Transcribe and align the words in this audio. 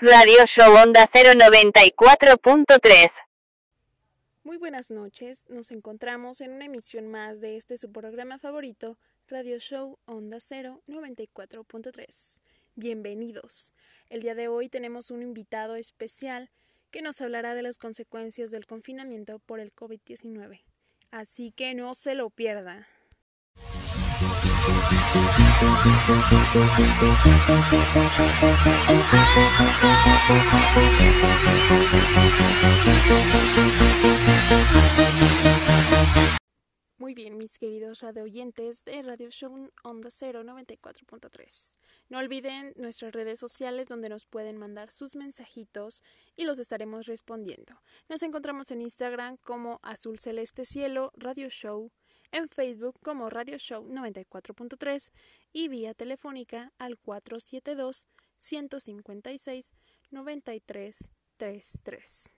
Radio 0.00 0.44
Show 0.46 0.74
Onda 0.74 1.08
094.3 1.08 3.10
Muy 4.44 4.58
buenas 4.58 4.90
noches, 4.90 5.48
nos 5.48 5.70
encontramos 5.70 6.42
en 6.42 6.52
una 6.52 6.66
emisión 6.66 7.08
más 7.08 7.40
de 7.40 7.56
este 7.56 7.78
su 7.78 7.90
programa 7.90 8.38
favorito, 8.38 8.98
Radio 9.28 9.58
Show 9.58 9.98
Onda 10.04 10.36
094.3. 10.36 12.40
Bienvenidos. 12.74 13.72
El 14.10 14.20
día 14.20 14.34
de 14.34 14.48
hoy 14.48 14.68
tenemos 14.68 15.10
un 15.10 15.22
invitado 15.22 15.76
especial 15.76 16.50
que 16.90 17.00
nos 17.00 17.22
hablará 17.22 17.54
de 17.54 17.62
las 17.62 17.78
consecuencias 17.78 18.50
del 18.50 18.66
confinamiento 18.66 19.38
por 19.38 19.58
el 19.58 19.74
COVID-19. 19.74 20.60
Así 21.10 21.50
que 21.50 21.74
no 21.74 21.94
se 21.94 22.14
lo 22.14 22.28
pierda. 22.28 22.86
Muy 36.98 37.14
bien, 37.14 37.38
mis 37.38 37.58
queridos 37.58 38.00
radio 38.00 38.24
oyentes 38.24 38.84
de 38.84 39.02
Radio 39.02 39.30
Show 39.30 39.70
Onda 39.82 40.10
0 40.10 40.42
94.3. 40.44 41.76
No 42.10 42.18
olviden 42.18 42.74
nuestras 42.76 43.12
redes 43.12 43.38
sociales 43.38 43.86
donde 43.88 44.08
nos 44.08 44.26
pueden 44.26 44.58
mandar 44.58 44.90
sus 44.90 45.16
mensajitos 45.16 46.02
y 46.36 46.44
los 46.44 46.58
estaremos 46.58 47.06
respondiendo. 47.06 47.80
Nos 48.08 48.22
encontramos 48.22 48.70
en 48.70 48.82
Instagram 48.82 49.38
como 49.38 49.80
Azul 49.82 50.18
Celeste 50.18 50.64
Cielo 50.64 51.12
Radio 51.16 51.48
Show 51.48 51.90
en 52.32 52.48
Facebook 52.48 52.98
como 53.02 53.30
Radio 53.30 53.58
Show 53.58 53.88
94.3 53.88 55.12
y 55.52 55.68
vía 55.68 55.94
telefónica 55.94 56.72
al 56.78 56.98
472 56.98 58.08
156 58.38 59.72
9333. 60.10 62.34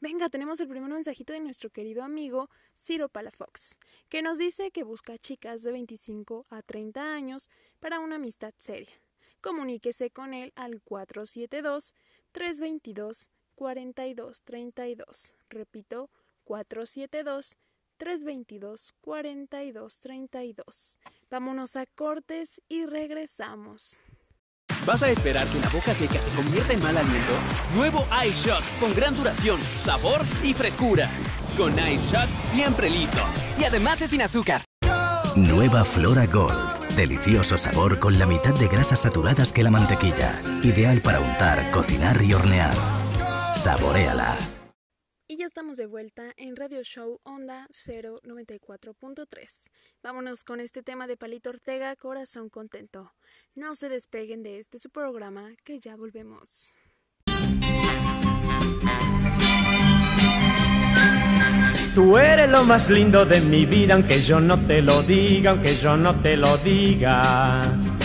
Venga, 0.00 0.28
tenemos 0.28 0.60
el 0.60 0.66
primer 0.66 0.90
mensajito 0.90 1.32
de 1.32 1.38
nuestro 1.38 1.70
querido 1.70 2.02
amigo 2.02 2.50
Ciro 2.76 3.08
Palafox, 3.08 3.78
que 4.08 4.20
nos 4.20 4.38
dice 4.38 4.72
que 4.72 4.82
busca 4.82 5.16
chicas 5.16 5.62
de 5.62 5.70
25 5.70 6.46
a 6.50 6.60
30 6.62 7.14
años 7.14 7.48
para 7.78 8.00
una 8.00 8.16
amistad 8.16 8.52
seria. 8.56 9.00
Comuníquese 9.40 10.10
con 10.10 10.34
él 10.34 10.52
al 10.56 10.82
472 10.82 11.94
322 12.32 13.30
4232. 13.54 15.34
Repito, 15.50 16.10
472 16.44 17.56
322 18.02 18.94
4232. 19.00 20.98
Vámonos 21.30 21.76
a 21.76 21.86
cortes 21.86 22.60
y 22.68 22.84
regresamos. 22.84 24.00
¿Vas 24.84 25.04
a 25.04 25.10
esperar 25.10 25.46
que 25.46 25.60
la 25.60 25.68
boca 25.68 25.94
seca 25.94 26.18
se 26.18 26.32
convierta 26.32 26.72
en 26.72 26.82
mal 26.82 26.96
aliento? 26.96 27.32
Nuevo 27.76 28.04
Ice 28.26 28.48
Shot 28.48 28.64
con 28.80 28.92
gran 28.92 29.14
duración, 29.14 29.60
sabor 29.80 30.20
y 30.42 30.52
frescura. 30.52 31.08
Con 31.56 31.78
Ice 31.78 32.12
Shot 32.12 32.28
siempre 32.38 32.90
listo. 32.90 33.20
Y 33.56 33.64
además 33.64 34.02
es 34.02 34.10
sin 34.10 34.22
azúcar. 34.22 34.64
Nueva 35.36 35.84
Flora 35.84 36.26
Gold. 36.26 36.96
Delicioso 36.96 37.56
sabor 37.56 38.00
con 38.00 38.18
la 38.18 38.26
mitad 38.26 38.58
de 38.58 38.66
grasas 38.66 39.02
saturadas 39.02 39.52
que 39.52 39.62
la 39.62 39.70
mantequilla. 39.70 40.42
Ideal 40.64 41.00
para 41.02 41.20
untar, 41.20 41.70
cocinar 41.70 42.20
y 42.20 42.34
hornear. 42.34 42.74
Saboréala. 43.54 44.36
Y 45.32 45.38
ya 45.38 45.46
estamos 45.46 45.78
de 45.78 45.86
vuelta 45.86 46.34
en 46.36 46.56
Radio 46.56 46.82
Show 46.82 47.18
Onda 47.22 47.66
094.3. 47.70 49.24
Vámonos 50.02 50.44
con 50.44 50.60
este 50.60 50.82
tema 50.82 51.06
de 51.06 51.16
Palito 51.16 51.48
Ortega, 51.48 51.96
Corazón 51.96 52.50
Contento. 52.50 53.14
No 53.54 53.74
se 53.74 53.88
despeguen 53.88 54.42
de 54.42 54.58
este 54.58 54.76
su 54.76 54.90
programa, 54.90 55.54
que 55.64 55.80
ya 55.80 55.96
volvemos. 55.96 56.74
Tú 61.94 62.18
eres 62.18 62.50
lo 62.50 62.64
más 62.64 62.90
lindo 62.90 63.24
de 63.24 63.40
mi 63.40 63.64
vida, 63.64 63.94
aunque 63.94 64.20
yo 64.20 64.38
no 64.38 64.66
te 64.66 64.82
lo 64.82 65.02
diga, 65.02 65.52
aunque 65.52 65.74
yo 65.76 65.96
no 65.96 66.14
te 66.20 66.36
lo 66.36 66.58
diga. 66.58 67.62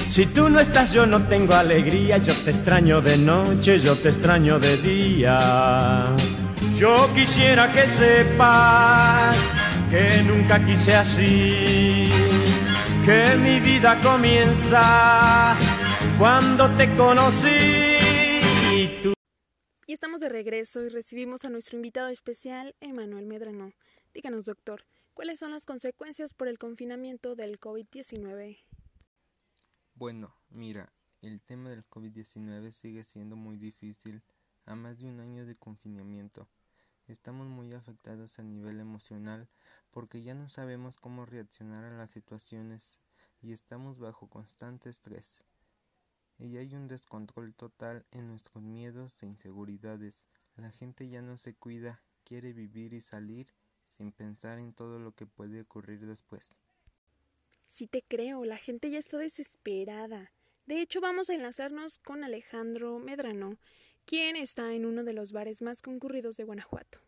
Si 0.09 0.27
tú 0.27 0.47
no 0.47 0.61
estás, 0.61 0.93
yo 0.93 1.05
no 1.05 1.27
tengo 1.27 1.55
alegría, 1.55 2.19
yo 2.19 2.33
te 2.45 2.51
extraño 2.51 3.01
de 3.01 3.17
noche, 3.17 3.79
yo 3.79 3.97
te 3.97 4.07
extraño 4.07 4.59
de 4.59 4.77
día. 4.77 6.15
Yo 6.77 7.11
quisiera 7.15 7.71
que 7.71 7.87
sepas 7.87 9.35
que 9.89 10.21
nunca 10.21 10.63
quise 10.63 10.93
así, 10.93 12.05
que 13.03 13.35
mi 13.41 13.59
vida 13.59 13.99
comienza 13.99 15.57
cuando 16.19 16.69
te 16.77 16.95
conocí. 16.95 17.47
Y, 18.71 19.01
tú... 19.01 19.13
y 19.87 19.93
estamos 19.93 20.21
de 20.21 20.29
regreso 20.29 20.83
y 20.83 20.89
recibimos 20.89 21.45
a 21.45 21.49
nuestro 21.49 21.77
invitado 21.77 22.09
especial, 22.09 22.75
Emanuel 22.79 23.25
Medrano. 23.25 23.73
Díganos, 24.13 24.45
doctor, 24.45 24.85
¿cuáles 25.15 25.39
son 25.39 25.49
las 25.49 25.65
consecuencias 25.65 26.35
por 26.35 26.47
el 26.47 26.59
confinamiento 26.59 27.33
del 27.35 27.59
COVID-19? 27.59 28.59
Bueno, 29.95 30.35
mira, 30.49 30.93
el 31.23 31.41
tema 31.41 31.71
del 31.71 31.89
COVID-19 31.89 32.71
sigue 32.71 33.03
siendo 33.03 33.35
muy 33.35 33.57
difícil 33.57 34.21
a 34.67 34.75
más 34.75 34.99
de 34.99 35.07
un 35.07 35.19
año 35.19 35.43
de 35.47 35.55
confinamiento. 35.55 36.47
Estamos 37.07 37.47
muy 37.47 37.73
afectados 37.73 38.37
a 38.37 38.43
nivel 38.43 38.81
emocional 38.81 39.47
porque 39.91 40.21
ya 40.21 40.33
no 40.33 40.49
sabemos 40.49 40.97
cómo 40.97 41.25
reaccionar 41.25 41.85
a 41.85 41.97
las 41.97 42.11
situaciones 42.11 42.99
y 43.41 43.53
estamos 43.53 43.97
bajo 43.97 44.27
constante 44.27 44.89
estrés. 44.89 45.45
Y 46.37 46.57
hay 46.57 46.75
un 46.75 46.87
descontrol 46.87 47.55
total 47.55 48.05
en 48.11 48.27
nuestros 48.27 48.61
miedos 48.61 49.23
e 49.23 49.25
inseguridades. 49.25 50.25
La 50.57 50.69
gente 50.69 51.07
ya 51.07 51.21
no 51.21 51.37
se 51.37 51.55
cuida, 51.55 52.03
quiere 52.25 52.51
vivir 52.51 52.93
y 52.93 53.01
salir 53.01 53.53
sin 53.85 54.11
pensar 54.11 54.59
en 54.59 54.73
todo 54.73 54.99
lo 54.99 55.13
que 55.15 55.25
puede 55.25 55.61
ocurrir 55.61 56.05
después. 56.05 56.59
Sí 57.65 57.87
te 57.87 58.03
creo, 58.03 58.43
la 58.43 58.57
gente 58.57 58.89
ya 58.91 58.99
está 58.99 59.17
desesperada. 59.17 60.31
De 60.65 60.81
hecho, 60.81 60.99
vamos 60.99 61.29
a 61.29 61.33
enlazarnos 61.33 61.99
con 61.99 62.25
Alejandro 62.25 62.99
Medrano, 62.99 63.57
quien 64.07 64.37
está 64.37 64.73
en 64.73 64.85
uno 64.85 65.03
de 65.03 65.11
los 65.11 65.33
bares 65.33 65.61
más 65.61 65.81
concurridos 65.81 66.37
de 66.37 66.45
Guanajuato. 66.45 66.99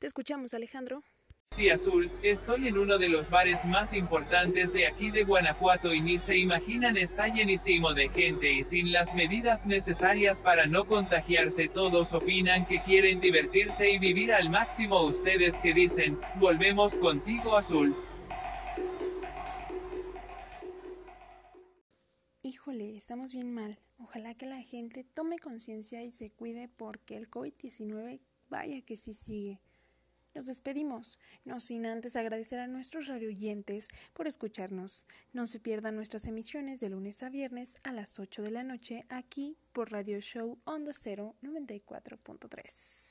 Te 0.00 0.08
escuchamos, 0.08 0.54
Alejandro. 0.54 1.04
Sí, 1.52 1.70
Azul, 1.70 2.10
estoy 2.22 2.66
en 2.68 2.76
uno 2.76 2.98
de 2.98 3.08
los 3.08 3.30
bares 3.30 3.64
más 3.64 3.94
importantes 3.94 4.72
de 4.72 4.86
aquí 4.86 5.10
de 5.10 5.22
Guanajuato 5.22 5.94
y 5.94 6.00
ni 6.00 6.18
se 6.18 6.36
imaginan 6.36 6.96
está 6.96 7.28
llenísimo 7.28 7.94
de 7.94 8.08
gente 8.10 8.52
y 8.52 8.64
sin 8.64 8.92
las 8.92 9.14
medidas 9.14 9.66
necesarias 9.66 10.42
para 10.42 10.66
no 10.66 10.84
contagiarse 10.86 11.68
todos 11.68 12.12
opinan 12.12 12.66
que 12.66 12.82
quieren 12.82 13.20
divertirse 13.20 13.90
y 13.90 13.98
vivir 13.98 14.32
al 14.32 14.50
máximo 14.50 15.02
ustedes 15.04 15.56
que 15.58 15.72
dicen, 15.72 16.18
volvemos 16.38 16.96
contigo 16.96 17.56
Azul. 17.56 17.96
Híjole, 22.58 22.96
estamos 22.96 23.34
bien 23.34 23.54
mal. 23.54 23.78
Ojalá 23.98 24.34
que 24.34 24.44
la 24.44 24.60
gente 24.60 25.04
tome 25.04 25.38
conciencia 25.38 26.02
y 26.02 26.10
se 26.10 26.30
cuide 26.30 26.68
porque 26.68 27.16
el 27.16 27.30
COVID-19 27.30 28.18
vaya 28.50 28.82
que 28.82 28.96
sí 28.96 29.14
sigue. 29.14 29.60
Nos 30.34 30.46
despedimos, 30.46 31.20
no 31.44 31.60
sin 31.60 31.86
antes 31.86 32.16
agradecer 32.16 32.58
a 32.58 32.66
nuestros 32.66 33.06
radioyentes 33.06 33.86
por 34.12 34.26
escucharnos. 34.26 35.06
No 35.32 35.46
se 35.46 35.60
pierdan 35.60 35.94
nuestras 35.94 36.26
emisiones 36.26 36.80
de 36.80 36.90
lunes 36.90 37.22
a 37.22 37.28
viernes 37.28 37.78
a 37.84 37.92
las 37.92 38.18
8 38.18 38.42
de 38.42 38.50
la 38.50 38.64
noche 38.64 39.06
aquí 39.08 39.56
por 39.72 39.92
Radio 39.92 40.18
Show 40.18 40.58
Onda 40.64 40.90
Cero 40.94 41.36
94.3. 41.42 43.07